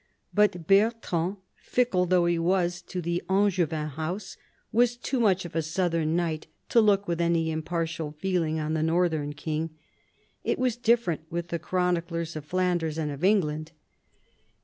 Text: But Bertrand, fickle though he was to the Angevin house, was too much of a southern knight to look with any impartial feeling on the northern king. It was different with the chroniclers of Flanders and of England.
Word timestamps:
But 0.33 0.65
Bertrand, 0.65 1.37
fickle 1.57 2.07
though 2.07 2.25
he 2.25 2.39
was 2.39 2.81
to 2.81 3.03
the 3.03 3.21
Angevin 3.29 3.89
house, 3.89 4.35
was 4.71 4.97
too 4.97 5.19
much 5.19 5.45
of 5.45 5.55
a 5.55 5.61
southern 5.61 6.15
knight 6.15 6.47
to 6.69 6.81
look 6.81 7.07
with 7.07 7.21
any 7.21 7.51
impartial 7.51 8.11
feeling 8.17 8.59
on 8.59 8.73
the 8.73 8.81
northern 8.81 9.33
king. 9.33 9.77
It 10.43 10.57
was 10.57 10.75
different 10.75 11.21
with 11.31 11.49
the 11.49 11.59
chroniclers 11.59 12.35
of 12.35 12.45
Flanders 12.45 12.97
and 12.97 13.11
of 13.11 13.23
England. 13.23 13.73